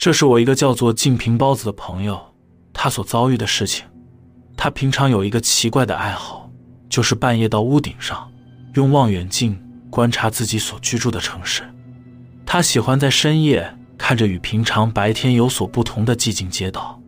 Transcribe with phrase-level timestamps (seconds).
[0.00, 2.18] 这是我一个叫做静平包子的朋友，
[2.72, 3.84] 他所遭遇的事情。
[4.56, 6.50] 他平常有一个奇怪的爱好，
[6.88, 8.32] 就是半夜到屋顶上，
[8.76, 11.62] 用望远镜观察自己所居住的城市。
[12.46, 16.98] 他喜欢在深夜看着与平常白天有所不同的寂静街道，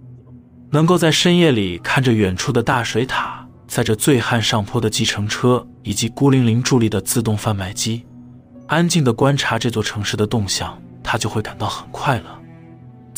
[0.69, 8.05] 能够在深夜里看着远处的大水塔，载着醉汉上坡的计程车以及孤零零伫立的自动贩卖机，
[8.67, 12.42] 安静地观察这座城市的动向，他就会感到很快乐。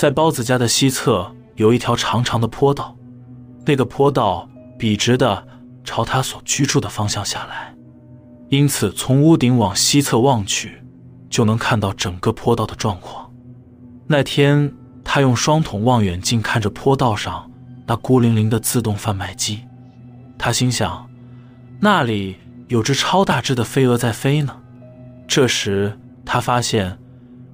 [0.04, 2.94] 在包子家的西侧有一条长长的坡道，
[3.64, 4.46] 那个坡道
[4.78, 5.46] 笔直的
[5.82, 7.74] 朝他所居住的方向下来，
[8.50, 10.84] 因此从屋顶往西侧望去，
[11.30, 13.32] 就能看到整个坡道的状况。
[14.06, 17.50] 那天，他用双筒望远镜看着坡道上
[17.86, 19.60] 那孤零零的自动贩卖机，
[20.36, 21.08] 他心想，
[21.80, 22.36] 那里
[22.68, 24.54] 有只超大只的飞蛾在飞呢。
[25.26, 26.98] 这时，他发现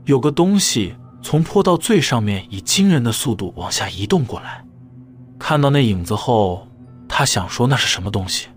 [0.07, 0.97] 有个东西。
[1.23, 4.65] 从坡道最上面以惊人的速度往下移动过来，
[5.39, 6.67] 看到那影子后，
[7.09, 8.49] 他想说那是什么东西，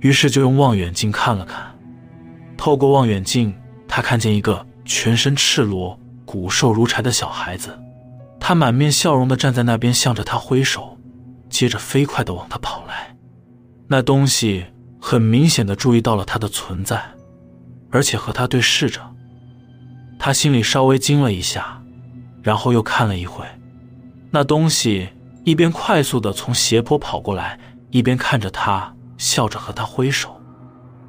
[0.00, 1.74] 于是就用望远镜看了看。
[2.56, 3.54] 透过望远镜，
[3.86, 7.78] 他看见一个全身赤裸、骨瘦如柴的小孩子，
[8.40, 10.98] 他满面笑容的站在那边，向着他挥手，
[11.48, 13.16] 接着飞快的往他跑来。
[13.88, 14.66] 那东西
[15.00, 17.00] 很明显的注意到了他的存在，
[17.90, 19.00] 而且和他对视着。
[20.26, 21.80] 他心里稍微惊了一下，
[22.42, 23.46] 然后又看了一会，
[24.32, 25.08] 那东西
[25.44, 27.56] 一边快速的从斜坡跑过来，
[27.92, 30.36] 一边看着他，笑着和他挥手。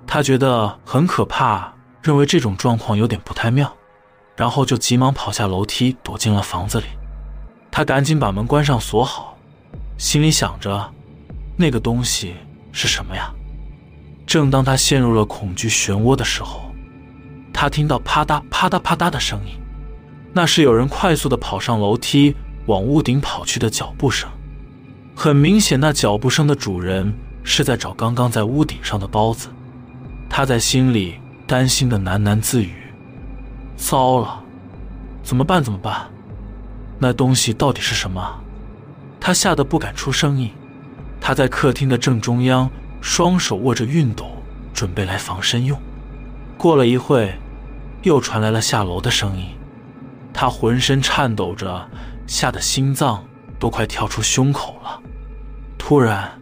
[0.06, 1.73] 他觉得很可怕，
[2.04, 3.76] 认为这种状况有点不太妙，
[4.36, 6.86] 然后就急忙跑下楼梯，躲进了房子里。
[7.72, 9.36] 他赶紧把门关上锁好，
[9.98, 10.94] 心里想着，
[11.56, 12.36] 那个东西
[12.72, 13.34] 是什么呀？
[14.28, 16.67] 正当他陷入了恐惧漩涡的时候。
[17.60, 19.60] 他听到啪嗒啪嗒啪嗒的声音，
[20.32, 22.36] 那是有人快速的跑上楼梯
[22.68, 24.30] 往屋顶跑去的脚步声。
[25.16, 27.12] 很明显，那脚步声的主人
[27.44, 29.50] 是在找刚刚在屋顶上的包子。
[30.30, 31.16] 他在心里
[31.48, 32.76] 担心的喃喃自语
[33.76, 34.44] ：“糟了，
[35.23, 35.64] 怎么办？
[35.64, 36.08] 怎么办？
[37.00, 38.40] 那东西到底是什么？”
[39.20, 40.52] 他吓得不敢出声音。
[41.20, 42.70] 他在客厅的正中央，
[43.02, 44.28] 双手握着熨斗，
[44.76, 45.76] 准备来防身用。
[46.56, 47.34] 过了一会。
[48.08, 49.50] 又传来了下楼的声音，
[50.34, 51.90] 他浑身颤抖着，
[52.26, 53.23] 吓得心脏
[53.60, 55.02] 都快跳出胸口了。
[55.78, 56.42] 突然，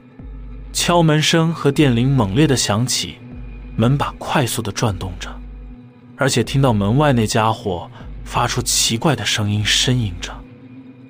[0.71, 3.15] 敲门声和电铃猛烈的响起，
[3.75, 5.29] 门把快速的转动着，
[6.17, 7.89] 而且听到门外那家伙
[8.23, 10.31] 发出奇怪的声音，呻吟着。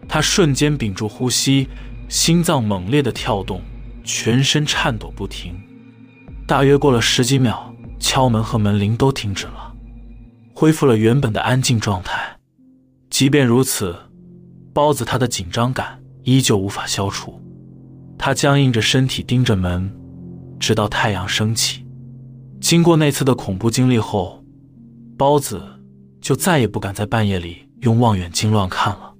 [0.08, 1.68] 他瞬间屏住呼吸，
[2.08, 3.62] 心脏猛烈的跳动，
[4.06, 5.54] 全身颤抖不停。
[6.48, 9.65] 大约过了十几秒，敲门和门铃都停止了。
[10.58, 12.38] 恢复了原本的安静状态，
[13.10, 13.94] 即便如此，
[14.74, 17.42] 包子他的紧张感依旧无法消除。
[18.18, 19.94] 他僵硬着身体盯着门，
[20.58, 21.86] 直到太阳升起。
[22.62, 24.42] 经过那次的恐怖经历后，
[25.18, 25.62] 包子
[26.22, 29.14] 就再也不敢在半夜里用望远镜乱看了。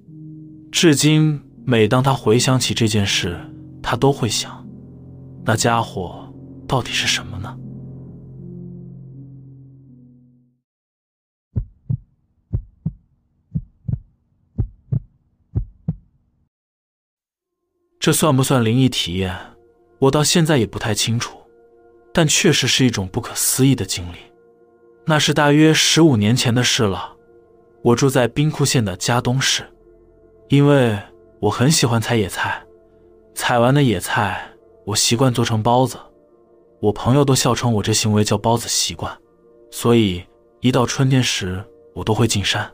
[0.72, 3.38] 至今，每当他回想起这件事，
[3.82, 4.66] 他都会想：
[5.44, 6.32] 那家伙
[6.66, 7.54] 到底是什么呢？
[18.06, 19.36] 这算不算灵异体验？
[19.98, 21.38] 我到现在也不太清楚，
[22.12, 24.18] 但确实是一种不可思议的经历。
[25.06, 27.16] 那是大约十五年前的事了。
[27.82, 29.64] 我住在兵库县的加东市，
[30.50, 30.96] 因为
[31.40, 32.62] 我很喜欢采野菜，
[33.34, 34.52] 采完的野菜
[34.84, 35.98] 我习惯做成包子。
[36.78, 39.12] 我朋友都笑称我这行为叫包子习惯，
[39.72, 40.22] 所以
[40.60, 41.60] 一到春天时，
[41.92, 42.70] 我都会进山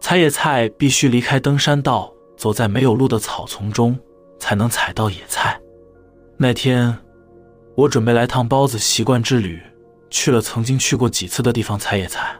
[0.00, 3.98] 采野菜，必须离开登山道，走在没有路的草丛中。
[4.40, 5.60] 才能采到野菜。
[6.36, 6.98] 那天，
[7.76, 9.62] 我准备来趟包子习惯之旅，
[10.08, 12.34] 去了曾经去过几次的地方采野菜。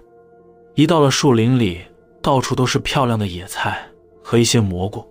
[0.75, 1.83] 一到了树林里，
[2.23, 3.87] 到处都是漂亮的野菜
[4.23, 5.07] 和一些蘑菇。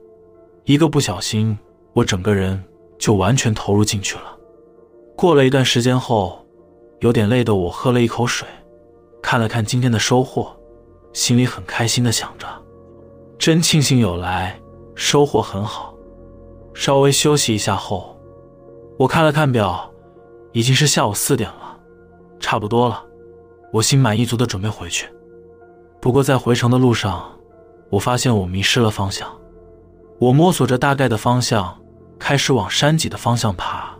[0.65, 1.57] 一个不小心，
[1.93, 2.61] 我整个人
[2.97, 4.35] 就完全投入进去了。
[5.15, 6.45] 过了一段时间后，
[6.99, 8.47] 有点累的我喝了一口水，
[9.21, 10.55] 看了看今天的收获，
[11.13, 12.47] 心里很开心的想着：
[13.37, 14.59] 真庆幸有来，
[14.95, 15.88] 收获很好。
[16.79, 18.17] 稍微休息一下后，
[18.97, 19.91] 我看了看表，
[20.53, 21.77] 已经是下午四点了，
[22.39, 23.03] 差不多了。
[23.73, 25.09] 我心满意足的准备回去。
[25.99, 27.37] 不过在回程的路上，
[27.89, 29.29] 我发现我迷失了方向。
[30.19, 31.77] 我摸索着大概的方向，
[32.17, 33.93] 开始往山脊的方向爬，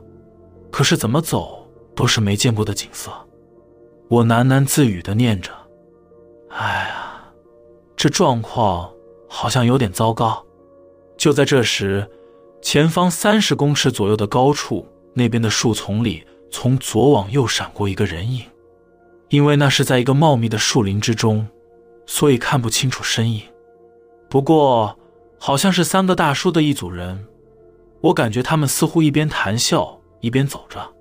[0.72, 3.12] 可是怎么走都是没见过的景色。
[4.08, 5.52] 我喃喃自语的念着
[6.48, 7.26] ：“哎呀，
[7.98, 8.90] 这状况
[9.28, 10.42] 好像有点糟糕。
[11.18, 12.10] 就在这时，
[12.62, 18.44] 前方三十公尺左右的高处，那边的树丛里，从左往右闪过一个人影。
[19.30, 21.48] 因为那是在一个茂密的树林之中，
[22.06, 23.44] 所以看不清楚身影。
[24.28, 24.98] 不过，
[25.38, 27.26] 好像是三个大叔的一组人。
[28.02, 30.94] 我感觉他们似乎一边谈笑一边走着，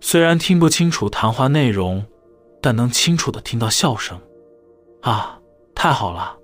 [0.00, 2.04] 虽然听不清楚谈话内容，
[2.60, 4.20] 但能清楚的听到笑声。
[5.00, 5.38] 啊，
[5.74, 6.36] 太好了，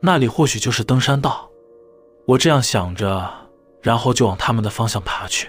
[0.00, 1.50] 那里或许就是登山道。
[2.26, 3.45] 我这样想着，
[3.86, 5.48] 然后就往他们的方向爬去。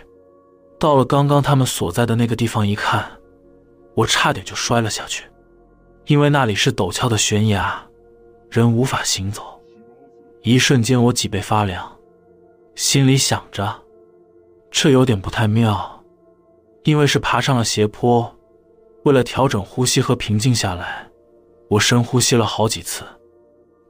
[0.78, 3.04] 到了刚刚他们所在的那个地方，一看，
[3.96, 5.24] 我差点就摔了下去，
[6.06, 7.84] 因为那里是陡峭的悬崖，
[8.52, 9.60] 人无法行走。
[10.44, 11.98] 一瞬间，我脊背发凉。
[12.76, 13.82] 心里想着，
[14.70, 16.04] 这有点不太妙，
[16.84, 18.32] 因为是爬上了斜坡。
[19.04, 21.10] 为了调整呼吸和平静下来，
[21.70, 23.04] 我深呼吸了好几次，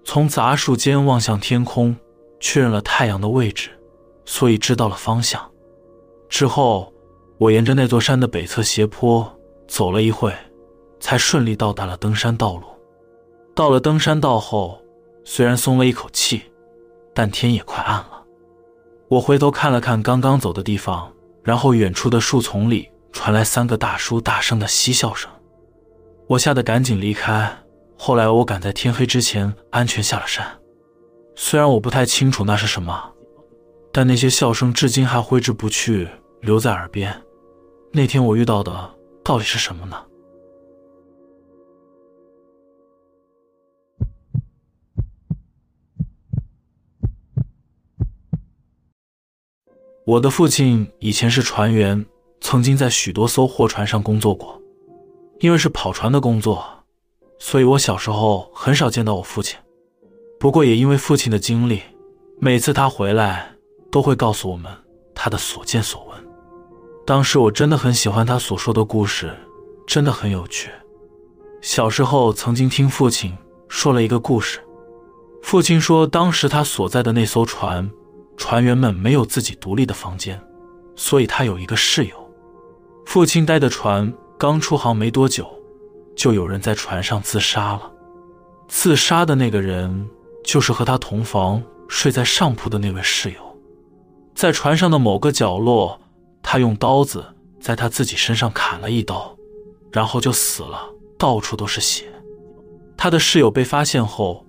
[0.06, 1.98] 从杂树间望向天空，
[2.40, 3.77] 确认了太阳的位置，
[4.28, 5.42] 所以知道了方向。
[6.30, 6.94] 之后，
[7.38, 9.26] 我沿着那座山的北侧斜坡
[9.68, 10.32] 走了一会，
[11.00, 12.64] 才顺利到达了登山道路。
[13.56, 14.80] 到了登山道后，
[15.24, 16.44] 虽然松了一口气，
[17.14, 18.24] 但天也快暗了。
[19.08, 25.32] 我回头看了看刚刚走的地方，然后远处的树丛里传来三个大叔大声的嬉笑声，
[26.28, 27.58] 我吓得赶紧离开。
[27.98, 30.46] 后来我赶在天黑之前安全下了山，
[31.36, 33.12] 虽然我不太清楚那是什么，
[33.92, 36.08] 但那些笑声至今还挥之不去，
[36.42, 37.14] 留在耳边。
[37.92, 40.04] 那天我遇到的到底是什么呢？
[50.06, 52.06] 我的父亲以前是船员，
[52.40, 54.62] 曾经在许多艘货船上工作过。
[55.40, 56.66] 因为是跑船的工作，
[57.38, 59.56] 所以我小时候很少见到我父亲。
[60.40, 61.80] 不过也因为父亲的经历，
[62.40, 63.52] 每次他回来
[63.98, 64.72] 都会告诉我们
[65.16, 66.28] 他的所见所闻。
[67.04, 69.36] 当时我真的很喜欢他所说的故事，
[69.88, 70.70] 真的很有趣。
[71.64, 73.36] 小时候曾经听父亲
[73.68, 74.60] 说了一个故事，
[75.42, 77.90] 父亲说当时他所在的那艘船。
[78.38, 80.40] 船员们没有自己独立的房间，
[80.96, 82.16] 所以他有一个室友。
[83.08, 85.50] 父亲待的船刚出航没多久，
[86.16, 87.92] 就有人在船上自杀了。
[88.68, 90.08] 自杀的那个人
[90.44, 93.47] 就是和他同房、睡在上铺的那位室友。
[94.38, 96.00] 在船上的某个角落，
[96.44, 97.26] 他用刀子
[97.60, 99.36] 在他自己身上砍了一刀，
[99.92, 100.80] 然后就死了，
[101.18, 102.06] 到处都是血。
[102.96, 104.46] 他的室友被发现后，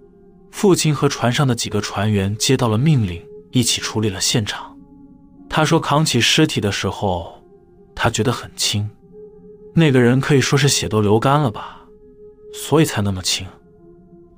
[0.50, 3.26] 父亲和船上的几个船员接到了命令。
[3.50, 4.76] 一起处理了现场。
[5.48, 7.42] 他说，扛起尸体的时候，
[7.94, 8.90] 他觉得很轻。
[9.72, 11.86] 那个人可以说是血都流干了吧，
[12.52, 13.46] 所以才那么轻。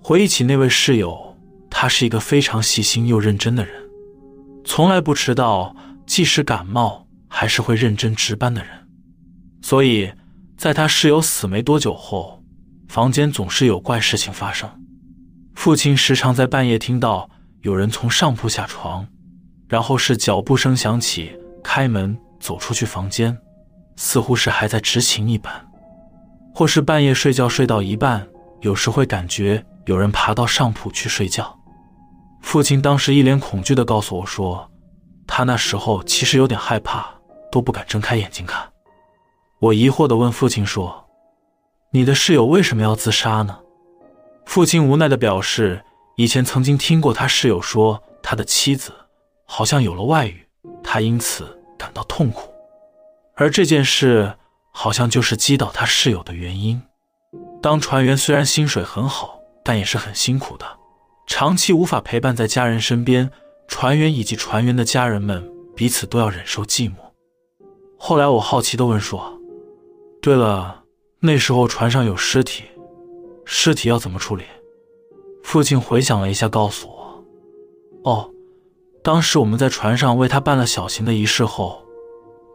[0.00, 1.36] 回忆起那位室友，
[1.68, 3.79] 他是一个非常细心又认真的人，
[4.64, 5.74] 从来不迟到，
[6.06, 8.88] 即使感冒还是会认真值班的人。
[9.62, 10.12] 所以，
[10.56, 12.42] 在他室友死没多久后，
[12.88, 14.68] 房间总是有怪事情发生。
[15.54, 17.28] 父亲时常在半夜听到。
[17.62, 19.06] 有人从上铺下床，
[19.68, 21.30] 然后是脚步声响起，
[21.62, 23.36] 开门走出去房间，
[23.96, 25.52] 似乎是还在执勤一般；
[26.54, 28.26] 或是半夜睡觉睡到一半，
[28.62, 31.59] 有时会感觉有人爬到上铺去睡觉。
[32.40, 34.70] 父亲当时一脸恐惧地告诉我说，
[35.26, 37.08] 他那时候其实有点害怕，
[37.52, 38.70] 都不敢睁开眼睛看。
[39.60, 41.06] 我疑惑地问父亲说
[41.92, 43.58] ：“你的室友为什么要自杀呢？”
[44.46, 45.84] 父亲无奈地表示。
[46.16, 48.92] 以前曾经听过他室友说，他的妻子
[49.46, 50.46] 好像有了外遇，
[50.82, 52.52] 他因此感到痛苦，
[53.36, 54.34] 而这件事
[54.70, 56.82] 好像就是击倒他室友的原因。
[57.62, 60.66] 当船员虽然薪水很好，但也是很辛苦的，
[61.30, 63.30] 长期无法陪伴在家人身边，
[63.68, 66.94] 船员以及船员的家人们彼此都要忍受寂寞。
[67.96, 69.40] 后来我好奇地问说
[70.20, 70.82] ：“对了，
[71.20, 72.64] 那时候船上有尸体，
[73.44, 74.42] 尸体要怎么处理？”
[75.44, 77.24] 父亲回想了一下，告诉我
[78.10, 78.28] ：“哦，
[79.00, 81.80] 当时我们在船上为他办了小型的仪式后，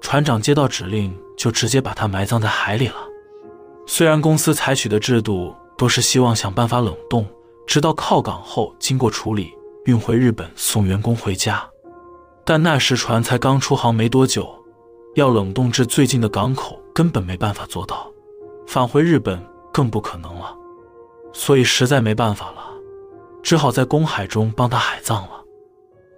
[0.02, 2.98] 船长接到指令，就直接把他埋葬在海里了。
[3.88, 7.26] 虽然公司采取的制度都是希望想办法冷冻，
[7.66, 9.54] 直到靠港后经过处理
[9.86, 11.68] 运回日本送员工回家，
[12.44, 14.48] 但那时船才刚出航没多久，
[15.16, 18.12] 要冷冻至最近的港口根本没办法做到，
[18.68, 19.44] 返回日本
[19.74, 20.56] 更不可能了，
[21.34, 22.64] 所以实在没办法了。”
[23.44, 25.30] 只好在公海中帮他海葬了。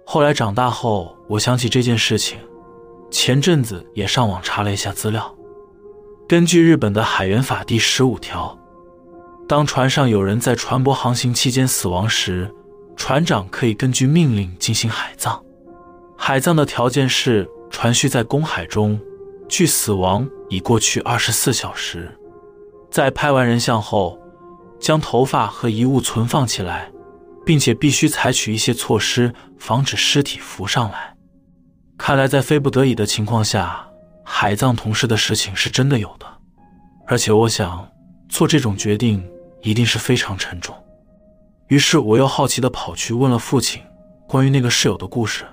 [0.06, 2.38] 后来长大后，我想起这件事情，
[3.10, 5.36] 前阵子也上网查了一下资料。
[6.26, 8.57] 根据日本的海员法第十五条，
[9.48, 12.54] 当船上有人在船舶航行期间死亡时，
[12.96, 15.42] 船长可以根据命令进行海葬。
[16.18, 19.00] 海葬的条件是船需在公海中，
[19.48, 22.14] 距死亡已过去二十四小时。
[22.90, 24.18] 在拍完人像后，
[24.78, 26.92] 将头发和遗物存放起来，
[27.46, 31.16] 并且必须采取一些措施，防止尸体浮上来。
[31.96, 33.88] 看来，在非不得已的情况下，
[34.22, 36.26] 海葬同事的事情是真的有的。
[37.06, 37.88] 而且，我想
[38.28, 39.26] 做这种决定
[39.62, 40.74] 一定是非常沉重。
[41.68, 43.82] 于是，我又好奇地跑去问了父亲
[44.26, 45.44] 关于那个室友的故事。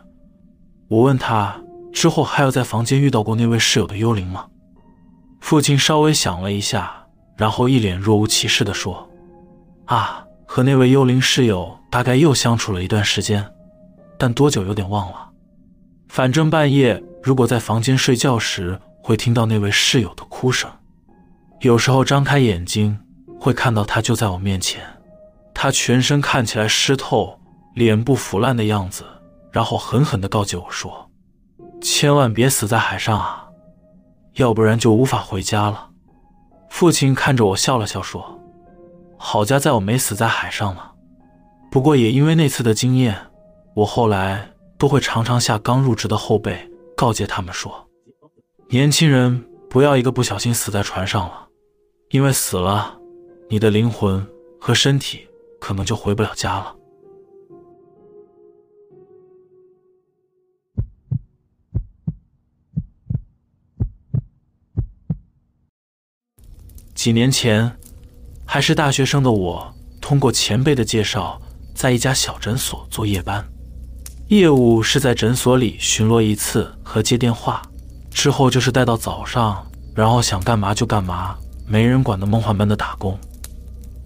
[0.88, 4.46] 我问他之后还有在房间遇到过那位室友的幽灵吗？
[5.42, 9.10] 父亲稍微想了一下，然后一脸若无其事地说
[9.86, 13.46] ：“啊，和那位幽灵室友大概又相处了一段时间，
[14.18, 15.30] 但多久有点忘了。
[16.08, 20.70] 反正半夜如果在房间睡觉时，会听到那位室友的哭声。
[21.62, 22.98] 有时候张开眼睛，
[23.46, 24.82] 会看到他就在我面前。
[25.54, 27.40] 他全身看起来湿透，
[27.76, 29.06] 脸部腐烂的样子。”
[29.54, 31.12] 然后狠狠地告诫我说
[31.80, 33.48] ：“千万别死在海上啊，
[34.34, 35.90] 要不然就无法回家了。”
[36.72, 38.42] 父亲看着我笑了笑说
[39.16, 40.82] ：“好家在我没死在海上呢。
[41.70, 43.16] 不过也因为那次的经验，
[43.76, 44.50] 我后来
[44.80, 47.88] 都会常常向刚入职的后辈告诫他们说：
[48.70, 51.48] 年轻人不要一个不小心死在船上了，
[52.10, 52.98] 因为死了，
[53.56, 54.28] 你的灵魂
[54.60, 55.26] 和身体
[55.62, 56.76] 可能就回不了家了。”
[66.94, 67.72] 几年前，
[68.46, 71.42] 还是大学生的我，通过前辈的介绍，
[71.74, 73.48] 在一家小诊所做夜班，
[74.28, 77.62] 业务是在诊所里巡逻一次和接电话，
[78.12, 83.18] 之后就是待到早上，然后想干嘛就干嘛，没人管的梦幻般的打工。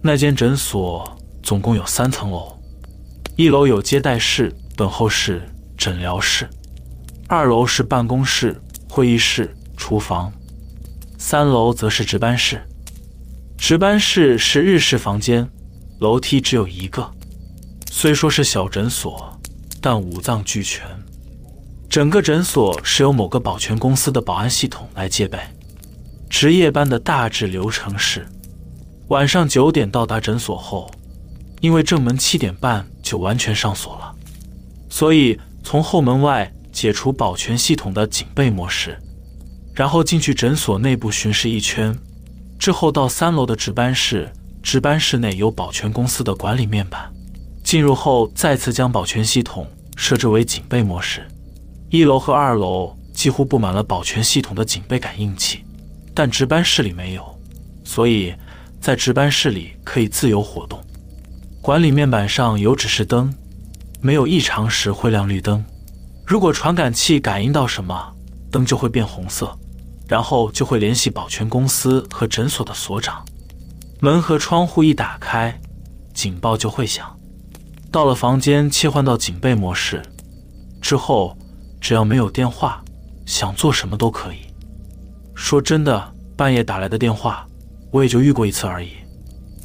[0.01, 2.57] 那间诊所总共有三层楼，
[3.35, 5.41] 一楼有接待室、等候室、
[5.77, 6.45] 诊疗室；
[7.27, 10.31] 二楼是办公室、会议室、厨房；
[11.17, 12.61] 三楼则是值班室。
[13.57, 15.45] 值班室是日式房间，
[15.99, 17.11] 楼梯只有一个。
[17.91, 19.37] 虽说是小诊所，
[19.81, 20.87] 但五脏俱全。
[21.89, 25.37] 整个诊所是由某个保全公司的保安系统来戒备。
[26.29, 28.25] 值夜班的大致流程是：
[29.09, 30.89] 晚上九点到达诊所后，
[31.61, 34.13] 因为正门七点半就完全上锁了，
[34.87, 38.95] 所以从后门外解除保全系统的警备模式，
[39.73, 41.97] 然后进去诊所内部巡视一圈。
[42.59, 47.11] 之后到三楼的值班室，值班室内有保全公司的管理面板。
[47.63, 51.25] 进入后，再次将保全系统设置为警备模式。
[51.89, 55.63] 一楼和二楼几乎布满了保全系统的警备感应器，
[56.13, 57.23] 但值班室里没有，
[57.83, 58.33] 所以
[58.79, 60.79] 在值班室里可以自由活动。
[61.61, 63.33] 管理面板上有指示灯，
[64.01, 65.63] 没有异常时会亮绿灯。
[66.25, 68.13] 如果传感器感应到什么，
[68.51, 69.55] 灯就会变红色。
[70.07, 73.23] 然后就会联系保全公司和诊所的所长，
[73.99, 75.55] 门和窗户一打开，
[76.15, 77.15] 警报就会响。
[77.91, 80.01] 到了房间，切换到警备模式
[80.81, 81.37] 之后，
[81.79, 82.83] 只要没有电话，
[83.27, 84.37] 想做什么都可以。
[85.35, 87.45] 说真的，半夜打来的电话，
[87.91, 88.89] 我也就遇过一次而已。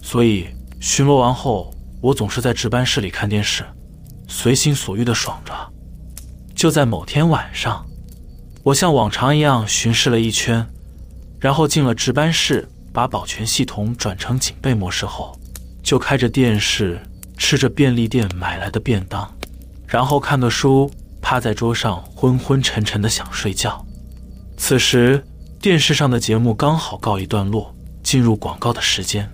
[0.02, 0.48] 所以
[0.80, 3.64] 巡逻完后，我总是在值班室里看电视，
[4.28, 5.52] 随心所欲的爽着。
[6.54, 7.84] 就在某天晚上。
[8.62, 10.66] 我像往常一样巡视了一圈，
[11.38, 15.38] 然后进了值班室，把保全系统转成警备模式后，
[15.82, 16.98] 就开着电视，
[17.36, 19.30] 吃着便利店买来的便当，
[19.86, 20.90] 然后看个书，
[21.20, 23.84] 趴在桌上昏昏沉沉的想睡觉。
[24.56, 25.22] 此时
[25.60, 27.73] 电视上的节目刚好告一段落，
[28.04, 29.28] 进入广告的时间。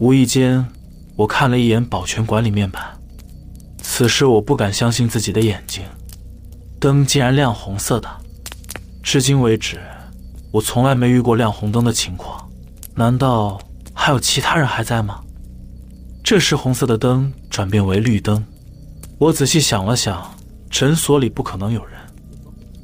[0.00, 0.66] 无意间，
[1.14, 2.82] 我看了一眼保全管理面板，
[3.80, 5.84] 此时我不敢相信自己的眼睛，
[6.80, 8.08] 灯竟然亮红色的。
[9.02, 9.78] 至今为止，
[10.50, 12.50] 我从来没遇过亮红灯的情况。
[12.96, 13.60] 难道
[13.92, 15.20] 还有其他人还在吗？
[16.24, 18.42] 这时，红色的灯转变为绿灯。
[19.18, 20.34] 我仔细想了想，
[20.70, 21.94] 诊所里不可能有人。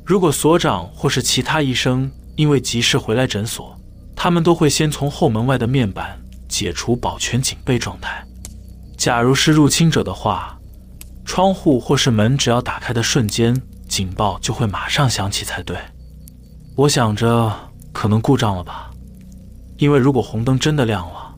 [0.05, 3.80] 如果所长或是其他医生因为急事回来诊所，
[4.23, 8.23] 他们都会先从后门外的面板解除保全警备状态。
[8.95, 10.59] 假如是入侵者的话，
[11.25, 13.59] 窗户或是门只要打开的瞬间，
[13.89, 15.75] 警报就会马上响起才对。
[16.77, 17.51] 我想着
[17.95, 18.91] 可能故障了吧，
[19.79, 21.35] 因为如果红灯真的亮了，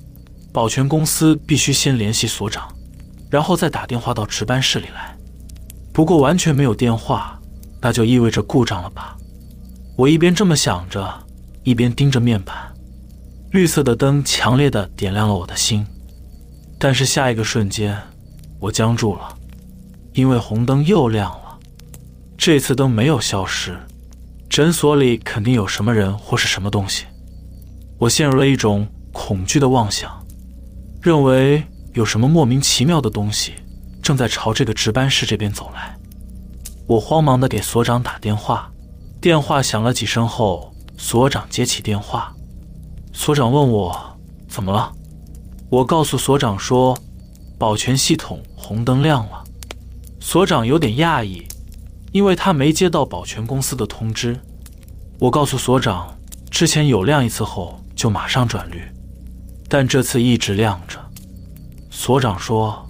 [0.53, 2.69] 保全公司必须先联系所长，
[3.31, 5.17] 然后再打电话到值班室里来。
[5.93, 7.39] 不过完全没有电话，
[7.81, 9.17] 那就意味着故障了吧？
[9.97, 11.09] 我一边这么想着，
[11.63, 12.72] 一边盯着面板，
[13.53, 15.87] 绿色的灯强烈的点亮了我的心。
[16.79, 17.95] 但是下一个瞬间，
[18.59, 19.37] 我僵住了，
[20.15, 21.59] 因为红灯又亮了。
[22.39, 23.79] 这次灯没有消失，
[24.49, 27.05] 诊所里肯定有什么人或是什么东西。
[27.99, 30.11] 我陷入了一种恐惧的妄想，
[31.03, 33.53] 认为有什么莫名其妙的东西
[34.03, 35.95] 正在朝这个值班室这边走来。
[36.87, 38.73] 我慌忙的给所长打电话，
[39.21, 42.35] 电话响了几声后，所长接起电话。
[43.13, 44.91] 所长问我怎么了，
[45.69, 46.97] 我告诉所长说，
[47.59, 49.45] 保全系统红灯亮了。
[50.19, 51.47] 所长有点讶异，
[52.11, 54.41] 因为他没接到保全公司的通知。
[55.19, 56.19] 我告诉所长，
[56.51, 58.83] 之前有亮一次后就马上转绿，
[59.69, 60.99] 但这次一直亮着。
[61.91, 62.87] 所长说：“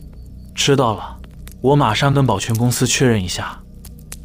[0.54, 1.18] 知道了，
[1.60, 3.60] 我马上跟保全公司确认一下。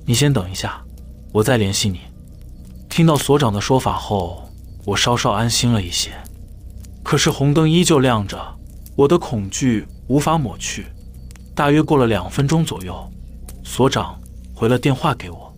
[0.06, 0.82] 你先等一下，
[1.34, 2.00] 我再联系你。”
[2.88, 4.47] 听到所长的说法后。
[4.88, 6.12] 我稍稍安心了一些，
[7.04, 8.40] 可是红灯依旧亮着，
[8.96, 10.86] 我的恐惧无法抹去。
[11.54, 12.96] 大约过了两分钟左右，
[13.66, 14.18] 所长
[14.56, 15.54] 回了电话给我，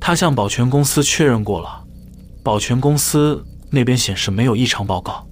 [0.00, 1.84] 他向保全公司确认过了，
[2.42, 5.24] 保全公司那边显示没有异常报告。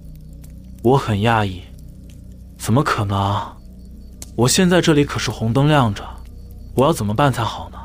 [0.81, 1.61] 我很讶异，
[2.57, 3.53] 怎么可能？
[4.37, 6.05] 我现在这里可是红灯亮着，
[6.73, 7.77] 我要怎么办才好呢？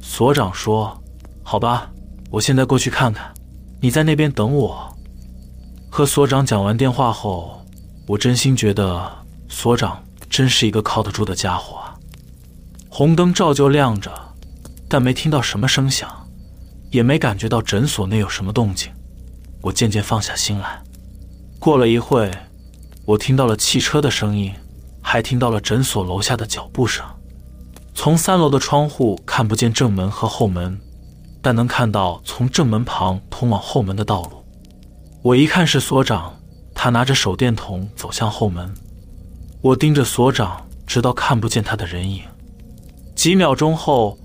[0.00, 1.00] 所长说
[1.44, 1.88] ：“好吧，
[2.30, 3.32] 我现在过去看看。”
[3.86, 4.92] 你在那边等我。
[5.88, 7.64] 和所长讲完电话后，
[8.08, 9.08] 我真心觉得
[9.48, 11.78] 所长真是一个靠得住的家伙。
[12.88, 14.10] 红灯照旧亮着，
[14.88, 16.10] 但没听到什么声响，
[16.90, 18.90] 也没感觉到诊所内有什么动静。
[19.60, 20.82] 我渐渐放下心来。
[21.60, 22.28] 过了一会，
[23.04, 24.52] 我听到了汽车的声音，
[25.00, 27.06] 还听到了诊所楼下的脚步声。
[27.94, 30.76] 从三楼的窗户看不见正门和后门。
[31.46, 34.44] 但能看到从正门旁通往后门的道路。
[35.22, 36.34] 我一看是所长，
[36.74, 38.74] 他拿着手电筒走向后门。
[39.60, 42.24] 我盯着所长，直到看不见他的人影。
[43.14, 44.18] 几秒钟后，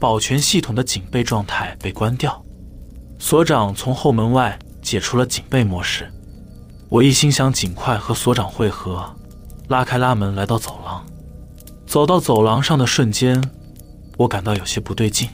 [0.00, 2.42] 保全系统的警备状态被关掉，
[3.18, 6.10] 所长从后门外解除了警备模式。
[6.88, 9.14] 我一心想尽快和所长会合，
[9.68, 11.04] 拉开拉门来到走廊。
[11.86, 13.44] 走到走廊上的瞬间，
[14.16, 15.28] 我感到有些不对劲。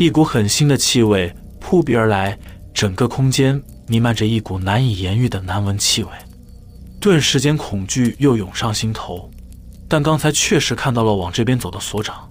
[0.00, 2.38] 一股很腥的气味扑鼻而来，
[2.72, 6.08] 整个空间弥漫着一股难以言喻的难闻气味，
[6.98, 9.30] 顿时间恐惧又涌上心头。
[9.86, 12.26] 但刚才确实看到了往这边走的所长，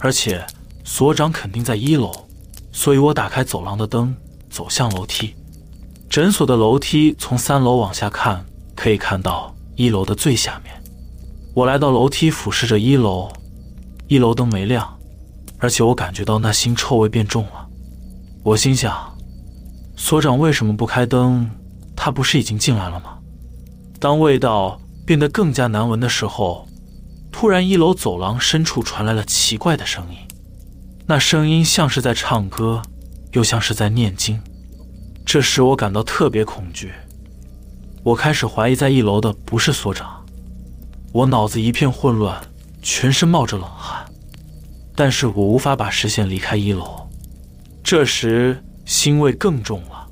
[0.00, 0.44] 而且
[0.84, 2.12] 所长肯定在一楼，
[2.72, 4.14] 所以我打开走廊的灯，
[4.50, 5.34] 走向楼梯。
[6.10, 8.44] 诊所的楼梯从三楼往下看，
[8.76, 10.74] 可以看到一楼的最下面。
[11.54, 13.32] 我来到楼梯，俯视着一楼，
[14.08, 14.94] 一楼灯没亮。
[15.64, 17.66] 而且我感觉到那腥臭味变重了，
[18.42, 19.16] 我心想，
[19.96, 21.50] 所长为什么不开灯？
[21.96, 23.16] 他不是已经进来了吗？
[23.98, 26.68] 当味道变得更加难闻的时候，
[27.32, 30.18] 突然一楼走廊深处传来了奇怪的声音，
[31.06, 32.82] 那声音像是在唱歌，
[33.32, 34.38] 又像是在念经，
[35.24, 36.92] 这时我感到特别恐惧。
[38.02, 40.26] 我开始怀疑在一楼的不是所长，
[41.10, 42.38] 我脑子一片混乱，
[42.82, 44.04] 全身冒着冷汗。
[44.96, 47.08] 但是我无法把视线离开一楼。
[47.82, 50.08] 这时腥味更重了，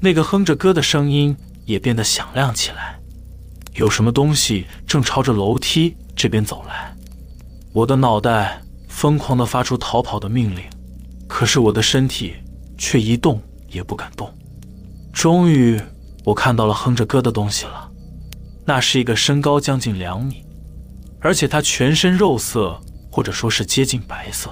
[0.00, 2.98] 那个哼着歌的声音也变得响亮起来。
[3.74, 6.94] 有什么东西正朝着楼梯这边走来。
[7.72, 10.64] 我的脑袋疯狂地发出逃跑的命令，
[11.26, 12.34] 可是我的身体
[12.76, 14.32] 却一动也不敢动。
[15.12, 15.80] 终于，
[16.24, 17.90] 我看到了哼着歌的东西了。
[18.64, 20.44] 那是一个身高将近两米，
[21.20, 22.80] 而且他全身肉色。
[23.10, 24.50] 或者说是接近白色，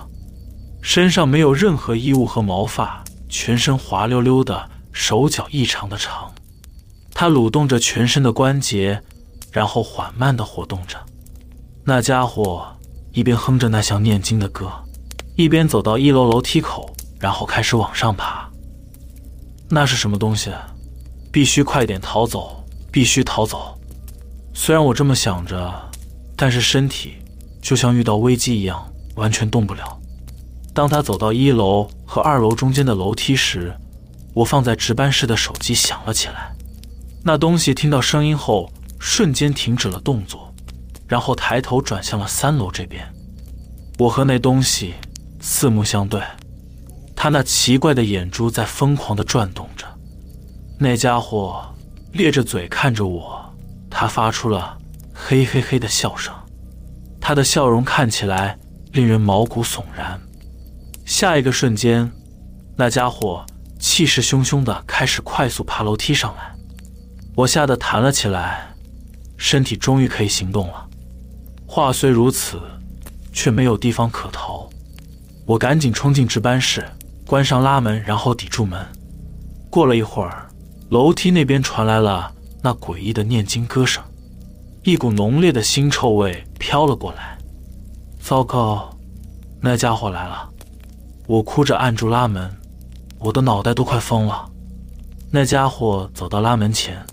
[0.83, 6.33] 身上没有任何衣物和毛发，全身滑溜溜的，手脚异常的长。
[7.13, 9.03] 他蠕动着全身的关节，
[9.51, 10.99] 然后缓慢地活动着。
[11.85, 12.67] 那家伙
[13.13, 14.71] 一边哼着那像念经的歌，
[15.35, 18.51] 一边走到一楼楼梯口，然后开始往上爬。
[19.69, 20.51] 那是什么东西？
[21.33, 22.65] 必须快点逃走！
[22.93, 23.79] 必须逃走！
[24.55, 25.91] 虽然我这么想着，
[26.35, 27.15] 但是身体。
[27.67, 28.81] 就像遇到危机一样，
[29.17, 30.01] 完全动不了。
[30.73, 33.75] 当他走到一楼和二楼中间的楼梯时，
[34.35, 36.55] 我放在值班室的手机响了起来。
[37.25, 40.55] 那东西听到声音后，瞬间停止了动作，
[41.09, 43.05] 然后抬头转向了三楼这边。
[43.99, 44.95] 我和那东西
[45.41, 46.23] 四目相对，
[47.17, 49.85] 他那奇怪的眼珠在疯狂地转动着。
[50.79, 51.75] 那家伙
[52.13, 53.45] 咧着嘴看着我，
[53.91, 54.79] 他发出了
[55.13, 56.33] 嘿嘿嘿的笑声。
[57.29, 58.57] 他的笑容看起来
[58.93, 60.17] 令人毛骨悚然。
[61.05, 62.09] 下一个瞬间，
[62.77, 63.45] 那家伙
[63.81, 66.55] 气势汹汹地开始快速爬楼梯上来，
[67.35, 68.73] 我吓得弹了起来，
[69.37, 70.87] 身体终于可以行动了。
[71.67, 72.61] 话虽如此，
[73.33, 74.71] 却没有地方可逃。
[75.47, 76.85] 我赶紧冲进值班室，
[77.27, 78.87] 关上拉门，然后抵住门。
[79.69, 80.47] 过了一会儿，
[80.91, 84.01] 楼梯那边传来了那诡异的念经歌声，
[84.85, 87.39] 一股浓烈的腥臭味飘了过来。
[88.21, 88.91] 糟糕，
[89.61, 90.51] 那家伙来了！
[91.27, 92.51] 我哭着按住拉门，
[93.19, 94.49] 我的脑袋都快疯了。
[95.31, 97.05] 那家伙走到拉门前，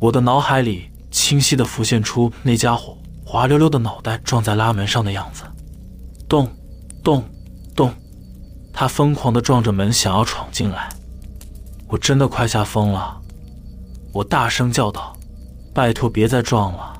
[0.00, 5.44] 我的脑海里清晰地浮现出那家伙滑溜溜的脑袋撞在拉门上的样子，
[6.28, 6.48] 咚，
[7.04, 7.22] 咚，
[7.76, 7.92] 咚，
[8.72, 10.88] 他疯狂地撞着门，想要闯进来。
[11.86, 13.20] 我真的快吓疯了，
[14.12, 15.16] 我大声叫道
[15.72, 16.97] ：“拜托，别再撞了！”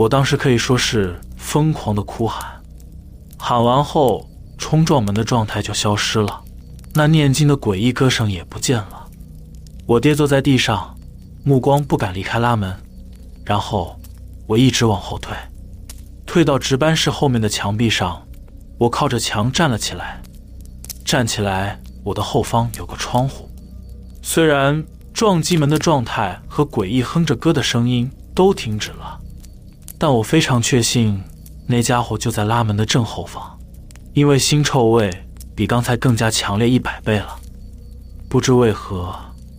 [0.00, 2.62] 我当时可以说是疯狂的哭喊，
[3.36, 4.26] 喊完后。
[4.56, 6.42] 冲撞门的状态就消失了，
[6.92, 9.06] 那念经的诡异歌声也不见了。
[9.86, 10.94] 我跌坐在地上，
[11.44, 12.76] 目光不敢离开拉门，
[13.42, 13.98] 然后
[14.46, 15.34] 我一直往后退，
[16.26, 18.22] 退到值班室后面的墙壁上。
[18.76, 20.20] 我靠着墙站了起来，
[21.06, 23.48] 站起来，我的后方有个窗户。
[24.20, 24.84] 虽然
[25.14, 29.18] 撞击门的状态和诡异哼着歌的声音都停止了，
[30.00, 31.22] 但我非常确信
[31.66, 33.58] 那家伙就在拉门的正后方。
[34.14, 35.08] 因为腥臭味
[35.54, 37.38] 比刚才更加强烈一百倍了，
[38.30, 39.14] 不知为何，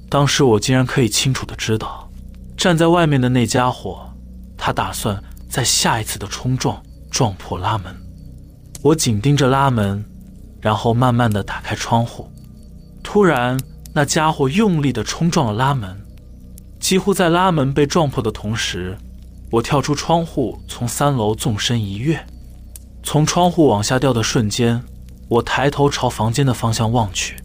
[0.10, 2.10] 当时我竟然可以清楚的知道，
[2.58, 4.10] 站在外面的那家伙，
[4.58, 7.96] 他打算在下一次的冲撞撞破拉门。
[8.82, 10.04] 我紧盯着拉门，
[10.60, 12.28] 然后慢慢的打开窗户。
[13.04, 13.58] 突然，
[13.94, 15.96] 那家伙用力的冲撞了拉门，
[16.80, 18.98] 几乎在拉门被撞破的同时，
[19.52, 22.26] 我跳出窗户，从三楼纵身一跃。
[23.04, 24.82] 从窗户往下掉的瞬间，
[25.28, 27.36] 我抬头朝房间的方向望去，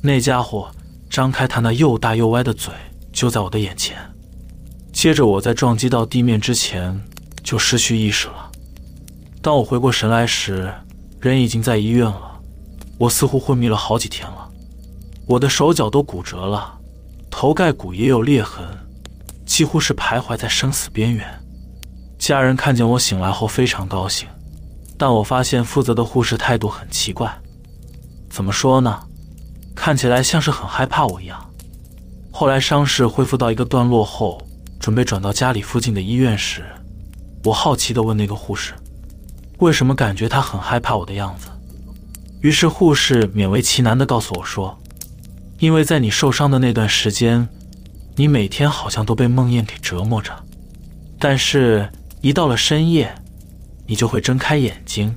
[0.00, 0.70] 那家伙
[1.10, 2.72] 张开他那又大又歪的嘴，
[3.12, 3.96] 就在我的眼前。
[4.92, 7.00] 接着，我在撞击到地面之前
[7.42, 8.50] 就失去意识了。
[9.42, 10.72] 当我回过神来时，
[11.20, 12.40] 人已经在医院了。
[12.96, 14.48] 我似乎昏迷了好几天了，
[15.26, 16.78] 我的手脚都骨折了，
[17.28, 18.64] 头盖骨也有裂痕，
[19.44, 21.26] 几乎是徘徊在生死边缘。
[22.18, 24.28] 家人看见我醒来后非常高兴。
[24.96, 27.28] 但我发现负责的护士态度很奇怪，
[28.30, 29.00] 怎么说呢？
[29.74, 31.50] 看起来像是很害怕我一样。
[32.30, 34.40] 后来伤势恢复到一个段落后，
[34.78, 36.64] 准备转到家里附近的医院时，
[37.42, 38.72] 我好奇地问那个护士
[39.58, 41.48] ：“为什么感觉他很害怕我的样子？”
[42.40, 44.78] 于是护士勉为其难地告诉我说
[45.58, 47.48] ：“因为在你受伤的那段时间，
[48.16, 50.32] 你每天好像都被梦魇给折磨着，
[51.18, 53.14] 但是一到了深夜。”
[53.86, 55.14] 你就会睁开眼睛，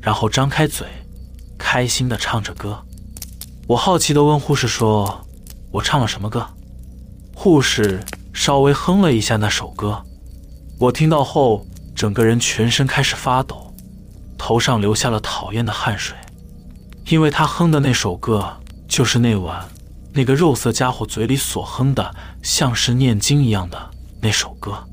[0.00, 0.84] 然后张开嘴，
[1.56, 2.84] 开心的唱着歌。
[3.68, 5.24] 我好奇的问护士说
[5.70, 6.44] ：“我唱了什么歌？”
[7.32, 8.00] 护士
[8.34, 10.04] 稍微哼了一下那首歌。
[10.76, 13.72] 我听到后，整个人全身开始发抖，
[14.36, 16.16] 头上流下了讨厌的汗水，
[17.06, 19.64] 因为他哼的那首歌就是那晚
[20.12, 24.89] 那个肉色家伙嘴里所哼的，像是念经一样的那首歌。